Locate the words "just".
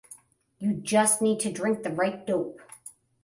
0.77-1.21